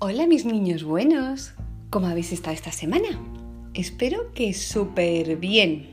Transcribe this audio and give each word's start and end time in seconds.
Hola 0.00 0.26
mis 0.26 0.44
niños 0.44 0.82
buenos, 0.82 1.54
¿cómo 1.88 2.08
habéis 2.08 2.32
estado 2.32 2.52
esta 2.52 2.72
semana? 2.72 3.08
Espero 3.74 4.32
que 4.32 4.52
súper 4.52 5.36
bien. 5.36 5.86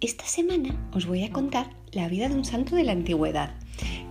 Esta 0.00 0.26
semana 0.26 0.90
os 0.92 1.06
voy 1.06 1.22
a 1.22 1.30
contar 1.30 1.70
la 1.92 2.08
vida 2.08 2.28
de 2.28 2.34
un 2.34 2.44
santo 2.44 2.74
de 2.74 2.82
la 2.82 2.92
antigüedad 2.92 3.54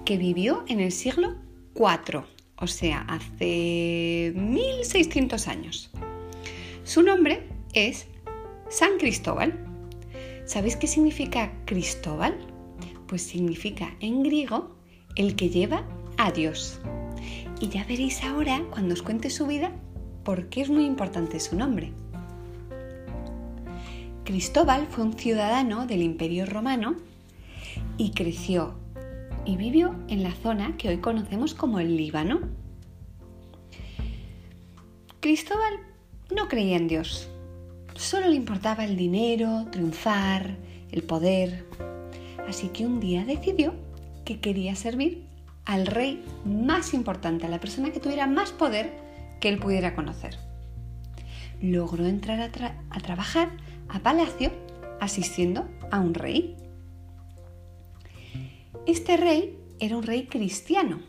que 0.05 0.17
vivió 0.17 0.63
en 0.67 0.79
el 0.79 0.93
siglo 0.93 1.35
IV, 1.75 2.23
o 2.55 2.67
sea, 2.67 3.01
hace 3.01 4.31
1600 4.35 5.47
años. 5.49 5.91
Su 6.85 7.03
nombre 7.03 7.43
es 7.73 8.07
San 8.69 8.97
Cristóbal. 8.97 9.53
¿Sabéis 10.45 10.77
qué 10.77 10.87
significa 10.87 11.51
Cristóbal? 11.65 12.37
Pues 13.05 13.21
significa 13.21 13.93
en 13.99 14.23
griego 14.23 14.77
el 15.17 15.35
que 15.35 15.49
lleva 15.49 15.85
a 16.17 16.31
Dios. 16.31 16.79
Y 17.61 17.69
ya 17.69 17.83
veréis 17.83 18.23
ahora, 18.23 18.63
cuando 18.71 18.95
os 18.95 19.03
cuente 19.03 19.29
su 19.29 19.45
vida, 19.45 19.71
por 20.23 20.49
qué 20.49 20.61
es 20.61 20.69
muy 20.71 20.83
importante 20.83 21.39
su 21.39 21.55
nombre. 21.55 21.93
Cristóbal 24.23 24.87
fue 24.87 25.03
un 25.03 25.13
ciudadano 25.13 25.85
del 25.85 26.01
Imperio 26.01 26.47
Romano 26.47 26.95
y 27.97 28.11
creció 28.11 28.73
y 29.45 29.57
vivió 29.57 29.95
en 30.07 30.23
la 30.23 30.31
zona 30.31 30.75
que 30.75 30.89
hoy 30.89 30.97
conocemos 30.97 31.53
como 31.53 31.79
el 31.79 31.95
Líbano. 31.97 32.39
Cristóbal 35.19 35.73
no 36.35 36.47
creía 36.47 36.77
en 36.77 36.87
Dios, 36.87 37.29
solo 37.93 38.27
le 38.27 38.35
importaba 38.35 38.85
el 38.85 38.97
dinero, 38.97 39.67
triunfar, 39.71 40.57
el 40.91 41.03
poder. 41.03 41.67
Así 42.47 42.69
que 42.69 42.87
un 42.87 42.99
día 42.99 43.23
decidió 43.23 43.75
que 44.25 44.39
quería 44.39 44.75
servir 44.75 45.30
al 45.65 45.85
rey 45.85 46.23
más 46.45 46.93
importante, 46.93 47.45
a 47.45 47.49
la 47.49 47.59
persona 47.59 47.91
que 47.91 47.99
tuviera 47.99 48.27
más 48.27 48.51
poder 48.51 48.91
que 49.39 49.49
él 49.49 49.59
pudiera 49.59 49.95
conocer. 49.95 50.37
Logró 51.61 52.05
entrar 52.05 52.39
a, 52.41 52.99
trabajar 52.99 53.49
a 53.89 53.99
palacio 53.99 54.51
asistiendo 54.99 55.67
a 55.91 55.99
un 55.99 56.13
rey. 56.13 56.55
Este 58.87 59.17
rey 59.17 59.57
era 59.79 59.97
un 59.97 60.03
rey 60.03 60.25
cristiano 60.27 60.99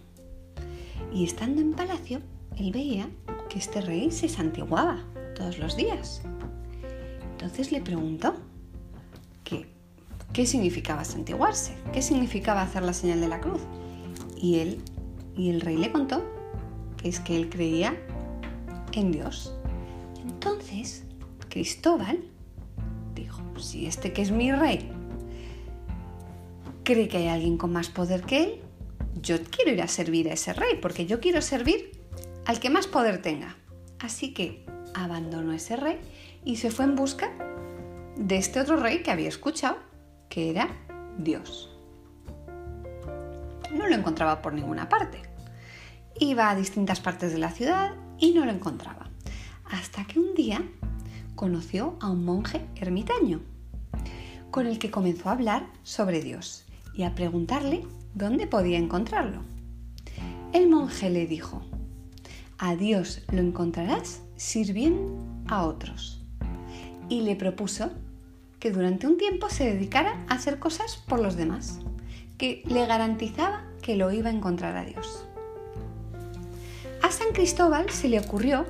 y 1.13 1.25
estando 1.25 1.61
en 1.61 1.75
palacio, 1.75 2.21
él 2.57 2.73
veía 2.73 3.09
que 3.49 3.59
este 3.59 3.81
rey 3.81 4.11
se 4.11 4.29
santiguaba 4.29 5.05
todos 5.35 5.59
los 5.59 5.77
días. 5.77 6.23
Entonces 7.33 7.73
le 7.73 7.81
preguntó 7.81 8.35
qué, 10.33 10.47
significaba 10.47 11.05
santiguarse, 11.05 11.75
qué 11.93 12.01
significaba 12.01 12.63
hacer 12.63 12.83
la 12.83 12.95
señal 12.95 13.21
de 13.21 13.29
la 13.29 13.41
cruz. 13.41 13.61
Y 14.43 14.59
él 14.59 14.83
y 15.37 15.49
el 15.51 15.61
rey 15.61 15.77
le 15.77 15.91
contó 15.91 16.23
que 16.97 17.09
es 17.09 17.21
que 17.21 17.37
él 17.37 17.49
creía 17.49 17.97
en 18.93 19.13
Dios. 19.13 19.55
Entonces, 20.21 21.05
Cristóbal 21.49 22.25
dijo, 23.15 23.41
si 23.59 23.87
este 23.87 24.13
que 24.13 24.21
es 24.21 24.33
mi 24.33 24.53
rey 24.53 24.91
cree 26.83 27.09
que 27.09 27.19
hay 27.19 27.29
alguien 27.29 27.57
con 27.57 27.73
más 27.73 27.89
poder 27.89 28.23
que 28.23 28.43
él, 28.43 28.61
yo 29.23 29.37
quiero 29.45 29.71
ir 29.71 29.81
a 29.81 29.89
servir 29.89 30.29
a 30.29 30.33
ese 30.33 30.53
rey, 30.53 30.79
porque 30.83 31.07
yo 31.07 31.21
quiero 31.21 31.41
servir 31.41 31.93
al 32.45 32.59
que 32.59 32.69
más 32.69 32.89
poder 32.89 33.23
tenga. 33.23 33.57
Así 34.01 34.35
que 34.35 34.67
abandonó 34.95 35.53
ese 35.53 35.77
rey 35.77 35.99
y 36.45 36.57
se 36.57 36.73
fue 36.73 36.85
en 36.85 36.97
busca 36.97 37.31
de 38.17 38.37
este 38.37 38.61
otro 38.61 38.77
rey 38.77 39.05
que 39.05 39.13
había 39.13 39.29
escuchado, 39.29 39.77
que 40.29 40.51
era 40.51 40.69
Dios 41.19 41.72
no 43.73 43.89
lo 43.89 43.95
encontraba 43.95 44.43
por 44.43 44.53
ninguna 44.53 44.89
parte. 44.89 45.23
Iba 46.19 46.51
a 46.51 46.55
distintas 46.55 47.01
partes 47.01 47.33
de 47.33 47.39
la 47.39 47.51
ciudad 47.51 47.93
y 48.19 48.33
no 48.33 48.45
lo 48.45 48.53
encontraba. 48.53 49.09
Hasta 49.65 50.05
que 50.05 50.19
un 50.19 50.35
día 50.35 50.63
conoció 51.35 51.97
a 52.01 52.11
un 52.11 52.25
monje 52.25 52.67
ermitaño, 52.77 53.41
con 54.51 54.67
el 54.67 54.79
que 54.79 54.91
comenzó 54.91 55.29
a 55.29 55.33
hablar 55.33 55.67
sobre 55.83 56.23
Dios 56.23 56.65
y 56.95 57.05
a 57.05 57.15
preguntarle 57.15 57.85
dónde 58.15 58.47
podía 58.47 58.79
encontrarlo. 58.79 59.43
El 60.53 60.69
monje 60.69 61.09
le 61.09 61.27
dijo, 61.27 61.63
a 62.59 62.77
Dios 62.77 63.23
lo 63.33 63.41
encontrarás 63.41 64.23
sirviendo 64.37 65.19
a 65.49 65.65
otros. 65.65 66.23
Y 67.09 67.23
le 67.23 67.35
propuso 67.35 67.91
que 68.61 68.71
durante 68.71 69.07
un 69.07 69.17
tiempo 69.17 69.49
se 69.49 69.65
dedicara 69.65 70.25
a 70.29 70.35
hacer 70.35 70.59
cosas 70.59 71.03
por 71.09 71.19
los 71.19 71.37
demás 71.37 71.81
que 72.39 72.63
le 72.67 72.87
garantizaba 72.87 73.65
que 73.83 73.97
lo 73.97 74.13
iba 74.13 74.31
a 74.31 74.33
encontrar 74.33 74.77
a 74.77 74.85
Dios. 74.85 75.27
A 77.03 77.11
San 77.11 77.33
Cristóbal 77.33 77.91
se 77.91 78.09
le 78.09 78.21
ocurrió 78.21 78.65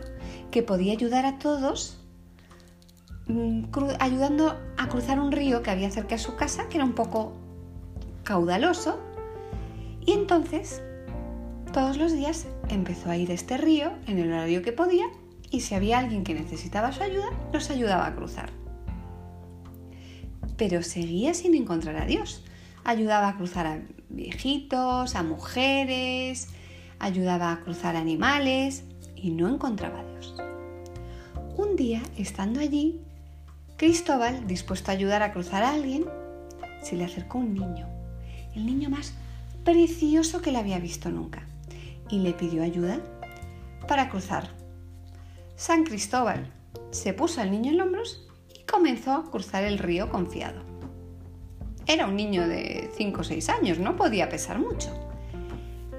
que 0.50 0.62
podía 0.62 0.92
ayudar 0.92 1.26
a 1.26 1.38
todos 1.38 1.98
mm, 3.26 3.64
ayudando 4.00 4.58
a 4.76 4.88
cruzar 4.88 5.20
un 5.20 5.32
río 5.32 5.62
que 5.62 5.70
había 5.70 5.90
cerca 5.90 6.16
de 6.16 6.22
su 6.22 6.36
casa, 6.36 6.68
que 6.68 6.78
era 6.78 6.84
un 6.84 6.94
poco 6.94 7.34
caudaloso, 8.24 8.98
y 10.04 10.12
entonces 10.12 10.82
todos 11.72 11.96
los 11.96 12.12
días 12.12 12.46
empezó 12.68 13.10
a 13.10 13.16
ir 13.16 13.30
este 13.30 13.56
río 13.56 13.92
en 14.06 14.18
el 14.18 14.32
horario 14.32 14.62
que 14.62 14.72
podía 14.72 15.06
y 15.50 15.60
si 15.60 15.74
había 15.74 15.98
alguien 15.98 16.24
que 16.24 16.34
necesitaba 16.34 16.92
su 16.92 17.02
ayuda, 17.02 17.30
los 17.52 17.70
ayudaba 17.70 18.06
a 18.06 18.14
cruzar. 18.14 18.50
Pero 20.56 20.82
seguía 20.82 21.34
sin 21.34 21.54
encontrar 21.54 21.96
a 21.96 22.06
Dios, 22.06 22.44
Ayudaba 22.84 23.28
a 23.28 23.36
cruzar 23.36 23.66
a 23.66 23.82
viejitos, 24.08 25.14
a 25.14 25.22
mujeres, 25.22 26.48
ayudaba 26.98 27.52
a 27.52 27.60
cruzar 27.60 27.96
animales 27.96 28.84
y 29.16 29.30
no 29.30 29.48
encontraba 29.48 30.00
a 30.00 30.04
Dios. 30.04 30.34
Un 31.56 31.76
día, 31.76 32.02
estando 32.16 32.60
allí, 32.60 33.00
Cristóbal, 33.76 34.46
dispuesto 34.46 34.90
a 34.90 34.94
ayudar 34.94 35.22
a 35.22 35.32
cruzar 35.32 35.64
a 35.64 35.72
alguien, 35.72 36.04
se 36.82 36.96
le 36.96 37.04
acercó 37.04 37.38
un 37.38 37.54
niño, 37.54 37.88
el 38.54 38.64
niño 38.64 38.88
más 38.88 39.14
precioso 39.64 40.40
que 40.40 40.52
le 40.52 40.58
había 40.58 40.78
visto 40.78 41.10
nunca, 41.10 41.46
y 42.08 42.20
le 42.20 42.32
pidió 42.32 42.62
ayuda 42.62 43.00
para 43.88 44.08
cruzar. 44.08 44.50
San 45.56 45.84
Cristóbal 45.84 46.52
se 46.90 47.12
puso 47.12 47.40
al 47.40 47.50
niño 47.50 47.72
en 47.72 47.80
hombros 47.80 48.28
y 48.56 48.64
comenzó 48.64 49.12
a 49.12 49.30
cruzar 49.30 49.64
el 49.64 49.78
río 49.78 50.10
confiado. 50.10 50.71
Era 51.86 52.06
un 52.06 52.16
niño 52.16 52.46
de 52.46 52.90
5 52.96 53.20
o 53.20 53.24
6 53.24 53.48
años, 53.48 53.78
no 53.78 53.96
podía 53.96 54.28
pesar 54.28 54.58
mucho. 54.58 54.90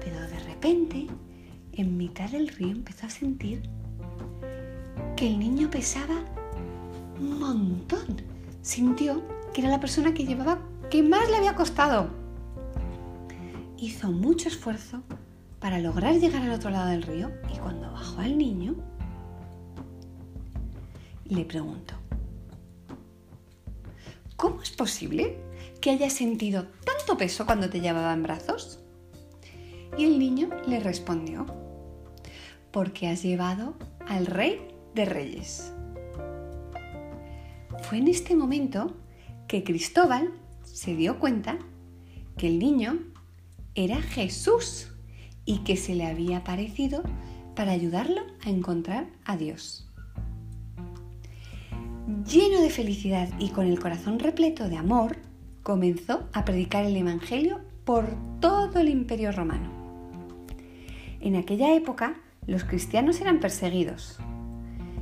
Pero 0.00 0.20
de 0.20 0.38
repente, 0.40 1.06
en 1.72 1.96
mitad 1.96 2.30
del 2.30 2.48
río 2.48 2.70
empezó 2.70 3.06
a 3.06 3.10
sentir 3.10 3.62
que 5.16 5.26
el 5.26 5.38
niño 5.38 5.70
pesaba 5.70 6.24
un 7.20 7.38
montón. 7.38 8.22
Sintió 8.62 9.22
que 9.52 9.60
era 9.60 9.70
la 9.70 9.80
persona 9.80 10.14
que 10.14 10.24
llevaba 10.24 10.58
que 10.90 11.02
más 11.02 11.28
le 11.30 11.36
había 11.36 11.54
costado. 11.54 12.08
Hizo 13.76 14.10
mucho 14.10 14.48
esfuerzo 14.48 15.02
para 15.60 15.78
lograr 15.78 16.14
llegar 16.14 16.42
al 16.42 16.52
otro 16.52 16.70
lado 16.70 16.90
del 16.90 17.02
río 17.02 17.30
y 17.52 17.58
cuando 17.58 17.90
bajó 17.92 18.20
al 18.20 18.38
niño, 18.38 18.74
le 21.24 21.44
preguntó, 21.44 21.94
¿cómo 24.36 24.62
es 24.62 24.70
posible 24.70 25.38
que 25.84 25.90
hayas 25.90 26.14
sentido 26.14 26.68
tanto 26.82 27.18
peso 27.18 27.44
cuando 27.44 27.68
te 27.68 27.82
llevaba 27.82 28.14
en 28.14 28.22
brazos? 28.22 28.80
Y 29.98 30.06
el 30.06 30.18
niño 30.18 30.48
le 30.66 30.80
respondió, 30.80 31.44
porque 32.70 33.06
has 33.06 33.22
llevado 33.22 33.74
al 34.08 34.24
rey 34.24 34.66
de 34.94 35.04
reyes. 35.04 35.74
Fue 37.82 37.98
en 37.98 38.08
este 38.08 38.34
momento 38.34 38.96
que 39.46 39.62
Cristóbal 39.62 40.32
se 40.62 40.96
dio 40.96 41.18
cuenta 41.18 41.58
que 42.38 42.46
el 42.46 42.58
niño 42.58 43.00
era 43.74 44.00
Jesús 44.00 44.88
y 45.44 45.64
que 45.64 45.76
se 45.76 45.94
le 45.94 46.06
había 46.06 46.38
aparecido 46.38 47.02
para 47.54 47.72
ayudarlo 47.72 48.22
a 48.42 48.48
encontrar 48.48 49.10
a 49.26 49.36
Dios. 49.36 49.86
Lleno 52.26 52.62
de 52.62 52.70
felicidad 52.70 53.28
y 53.38 53.50
con 53.50 53.66
el 53.66 53.78
corazón 53.78 54.18
repleto 54.18 54.70
de 54.70 54.78
amor, 54.78 55.18
comenzó 55.64 56.28
a 56.34 56.44
predicar 56.44 56.84
el 56.84 56.94
Evangelio 56.94 57.58
por 57.84 58.04
todo 58.38 58.78
el 58.78 58.88
imperio 58.88 59.32
romano. 59.32 59.70
En 61.20 61.36
aquella 61.36 61.74
época 61.74 62.16
los 62.46 62.64
cristianos 62.64 63.20
eran 63.22 63.40
perseguidos 63.40 64.18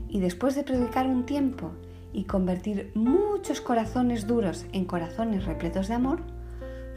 y 0.09 0.21
después 0.21 0.55
de 0.55 0.63
predicar 0.63 1.09
un 1.09 1.27
tiempo 1.27 1.73
y 2.13 2.25
convertir 2.25 2.93
muchos 2.95 3.61
corazones 3.61 4.29
duros 4.29 4.67
en 4.73 4.85
corazones 4.85 5.47
repletos 5.47 5.89
de 5.89 5.95
amor, 5.95 6.21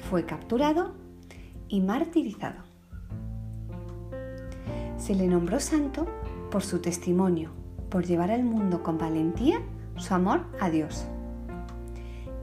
fue 0.09 0.25
capturado 0.25 0.94
y 1.67 1.81
martirizado. 1.81 2.63
Se 4.97 5.15
le 5.15 5.25
nombró 5.25 5.59
santo 5.59 6.06
por 6.51 6.62
su 6.62 6.81
testimonio, 6.81 7.50
por 7.89 8.06
llevar 8.06 8.29
al 8.29 8.44
mundo 8.44 8.83
con 8.83 9.00
valentía 9.00 9.59
su 9.97 10.13
amor 10.13 10.45
a 10.59 10.69
Dios. 10.69 11.07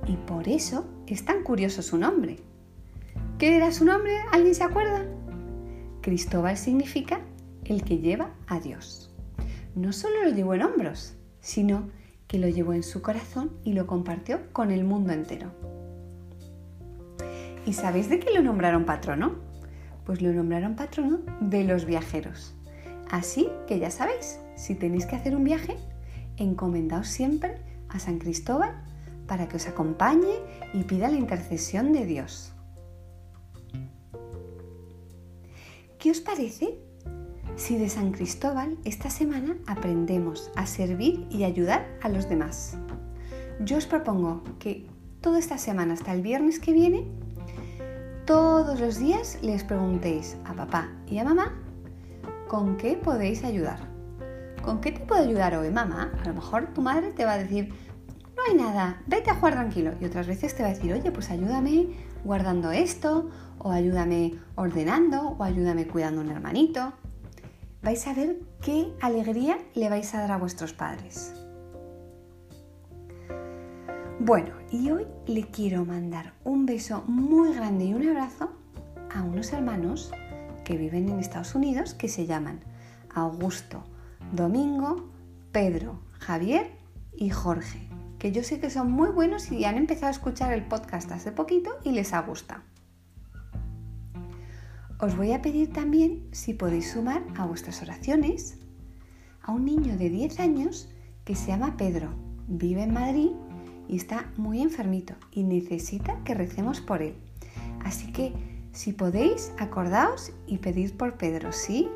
Y 0.09 0.17
por 0.17 0.49
eso 0.49 0.85
es 1.13 1.25
tan 1.25 1.43
curioso 1.43 1.83
su 1.83 1.99
nombre. 1.99 2.39
¿Qué 3.39 3.57
era 3.57 3.73
su 3.73 3.85
nombre? 3.85 4.19
¿Alguien 4.31 4.55
se 4.55 4.65
acuerda? 4.65 5.05
Cristóbal 6.01 6.57
significa 6.57 7.21
el 7.65 7.85
que 7.85 7.99
lleva 7.99 8.31
a 8.47 8.61
Dios. 8.61 9.15
No 9.75 9.93
solo 9.93 10.25
lo 10.25 10.31
llevó 10.31 10.55
en 10.55 10.63
hombros, 10.63 11.15
sino 11.41 11.89
que 12.27 12.39
lo 12.39 12.49
llevó 12.49 12.73
en 12.73 12.83
su 12.83 13.03
corazón 13.03 13.51
y 13.65 13.75
lo 13.75 13.87
compartió 13.87 14.41
con 14.53 14.71
el 14.71 14.85
mundo 14.85 15.13
entero. 15.13 15.53
¿Y 17.67 17.75
sabéis 17.75 18.09
de 18.09 18.19
qué 18.19 18.33
lo 18.33 18.43
nombraron 18.43 18.85
patrono? 18.85 19.37
Pues 20.05 20.21
lo 20.23 20.33
nombraron 20.33 20.75
patrono 20.75 21.21
de 21.41 21.65
los 21.65 21.85
viajeros. 21.85 22.55
Así 23.11 23.49
que 23.69 23.79
ya 23.79 23.91
sabéis, 23.91 24.41
si 24.57 24.75
tenéis 24.75 25.07
que 25.07 25.17
hacer 25.17 25.37
un 25.37 25.45
viaje, 25.45 25.77
encomendaos 26.39 27.09
siempre 27.09 27.59
a 27.89 27.99
San 27.99 28.19
Cristóbal 28.19 28.83
para 29.27 29.49
que 29.49 29.57
os 29.57 29.69
acompañe 29.69 30.35
y 30.73 30.85
pida 30.85 31.09
la 31.09 31.17
intercesión 31.17 31.93
de 31.93 32.07
Dios. 32.07 32.53
¿Qué 35.99 36.11
os 36.11 36.21
parece 36.21 36.79
si 37.57 37.79
de 37.79 37.89
San 37.89 38.13
Cristóbal 38.13 38.77
esta 38.85 39.11
semana 39.11 39.57
aprendemos 39.67 40.51
a 40.57 40.67
servir 40.67 41.27
y 41.31 41.45
ayudar 41.45 41.87
a 42.03 42.09
los 42.09 42.29
demás? 42.29 42.77
Yo 43.61 43.77
os 43.77 43.87
propongo 43.87 44.43
que 44.59 44.87
toda 45.21 45.39
esta 45.39 45.59
semana 45.59 45.95
hasta 45.95 46.13
el 46.13 46.23
viernes 46.23 46.59
que 46.59 46.73
viene, 46.73 47.07
todos 48.27 48.81
los 48.81 48.99
días 48.99 49.39
les 49.43 49.63
preguntéis 49.63 50.37
a 50.45 50.55
papá 50.55 50.91
y 51.07 51.19
a 51.19 51.25
mamá 51.25 51.53
con 52.49 52.77
qué 52.77 52.97
podéis 52.97 53.45
ayudar. 53.45 53.79
¿Con 54.63 54.81
qué 54.81 54.93
te 54.93 55.01
puedo 55.01 55.23
ayudar 55.23 55.57
hoy, 55.57 55.71
mamá? 55.71 56.13
A 56.23 56.29
lo 56.29 56.35
mejor 56.35 56.69
tu 56.75 56.83
madre 56.83 57.13
te 57.13 57.25
va 57.25 57.33
a 57.33 57.39
decir, 57.39 57.73
no 58.43 58.51
hay 58.51 58.59
nada, 58.59 59.03
vete 59.07 59.31
a 59.31 59.35
jugar 59.35 59.55
tranquilo. 59.55 59.93
Y 60.01 60.05
otras 60.05 60.27
veces 60.27 60.55
te 60.55 60.63
va 60.63 60.71
a 60.71 60.73
decir, 60.75 60.93
oye, 60.93 61.11
pues 61.11 61.31
ayúdame 61.31 61.89
guardando 62.25 62.71
esto, 62.71 63.31
o 63.59 63.71
ayúdame 63.71 64.35
ordenando, 64.55 65.37
o 65.39 65.45
ayúdame 65.45 65.87
cuidando 65.87 66.21
un 66.21 66.31
hermanito. 66.31 66.93
Vais 67.83 68.07
a 68.07 68.15
ver 68.15 68.41
qué 68.61 68.93
alegría 69.01 69.59
le 69.75 69.89
vais 69.89 70.15
a 70.15 70.21
dar 70.21 70.33
a 70.33 70.37
vuestros 70.39 70.73
padres. 70.73 71.35
Bueno, 74.21 74.55
y 74.71 74.91
hoy 74.91 75.07
le 75.27 75.45
quiero 75.49 75.85
mandar 75.85 76.35
un 76.45 76.65
beso 76.65 77.03
muy 77.07 77.55
grande 77.55 77.87
y 77.87 77.95
un 77.95 78.09
abrazo 78.09 78.53
a 79.13 79.23
unos 79.23 79.53
hermanos 79.53 80.13
que 80.65 80.77
viven 80.77 81.09
en 81.09 81.19
Estados 81.19 81.57
Unidos 81.57 81.95
que 81.95 82.09
se 82.09 82.27
llaman 82.27 82.61
Augusto, 83.13 83.83
Domingo, 84.31 85.09
Pedro, 85.51 85.99
Javier 86.21 86.71
y 87.17 87.31
Jorge, 87.31 87.89
que 88.23 88.31
yo 88.31 88.45
sé 88.45 88.61
que 88.61 88.71
son 88.71 88.89
muy 88.89 89.09
buenos 89.09 89.51
y 89.51 89.65
han 89.65 89.77
empezado 89.77 90.07
a 90.07 90.11
escuchar 90.13 90.53
el 90.53 90.65
podcast 90.65 91.11
hace 91.11 91.33
poquito 91.33 91.73
y 91.83 91.91
les 91.91 92.13
ha 92.15 92.21
gustado. 92.21 92.63
Os 95.01 95.17
voy 95.17 95.33
a 95.33 95.43
pedir 95.43 95.73
también 95.73 96.29
si 96.31 96.55
podéis 96.55 96.93
sumar 96.93 97.25
a 97.37 97.47
vuestras 97.47 97.83
oraciones 97.83 98.59
a 99.43 99.51
un 99.51 99.65
niño 99.65 99.97
de 99.97 100.09
10 100.09 100.39
años 100.39 100.89
que 101.25 101.35
se 101.35 101.49
llama 101.49 101.77
Pedro, 101.77 102.11
vive 102.47 102.85
en 102.85 102.95
Madrid 102.95 103.31
y 103.89 103.97
está 103.97 104.31
muy 104.37 104.63
enfermito 104.63 105.15
y 105.33 105.43
necesita 105.43 106.23
que 106.23 106.35
recemos 106.35 106.81
por 106.81 107.03
él. 107.03 107.17
Así 107.85 108.13
que 108.13 108.35
si 108.71 108.93
podéis, 108.93 109.53
acordaos 109.59 110.31
y 110.47 110.59
pedid 110.59 110.93
por 110.93 111.17
Pedro, 111.17 111.51
¿sí? 111.51 111.89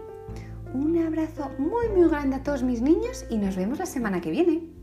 Un 0.75 0.99
abrazo 0.99 1.53
muy 1.61 1.89
muy 1.97 2.09
grande 2.09 2.35
a 2.35 2.43
todos 2.43 2.65
mis 2.65 2.83
niños 2.83 3.25
y 3.31 3.39
nos 3.39 3.55
vemos 3.55 3.79
la 3.79 3.87
semana 3.87 4.21
que 4.21 4.33
viene. 4.33 4.76